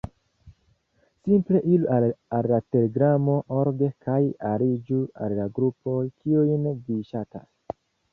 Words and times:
Simple 1.25 1.59
iru 1.73 2.07
al 2.37 2.53
telegramo.org 2.75 3.83
kaj 4.07 4.15
aliĝu 4.53 5.03
al 5.27 5.37
la 5.41 5.45
grupoj, 5.59 5.99
kiujn 6.15 6.67
vi 6.89 6.99
ŝatas. 7.11 7.47